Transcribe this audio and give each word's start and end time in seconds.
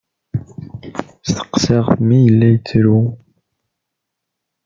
Steqsaɣ-t 1.27 1.99
mi 2.07 2.17
yella 2.23 2.47
yettru. 2.53 2.99